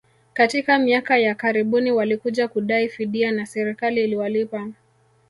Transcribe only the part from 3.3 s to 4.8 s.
na serikali iliwalipa